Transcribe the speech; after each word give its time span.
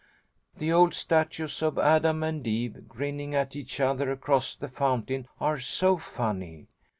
The 0.57 0.71
old 0.71 0.95
statues 0.95 1.61
of 1.61 1.77
Adam 1.77 2.23
and 2.23 2.47
Eve, 2.47 2.87
grinning 2.89 3.35
at 3.35 3.55
each 3.55 3.79
other 3.79 4.11
across 4.11 4.55
the 4.55 4.67
fountain, 4.67 5.27
are 5.39 5.59
so 5.59 5.99
funny. 5.99 6.65